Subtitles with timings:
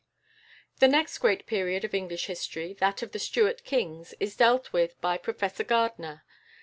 [0.79, 4.99] The next great period of English history, that of the Stuart kings, is dealt with
[4.99, 6.23] by Professor Gardiner.